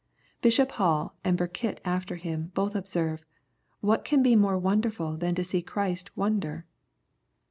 [0.41, 3.23] Bishop Hall, and Burkitt after him, both observe,"
[3.81, 6.65] What can be more wonderful than to see Christ wonder